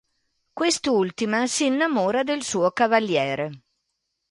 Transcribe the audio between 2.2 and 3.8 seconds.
del suo cavaliere.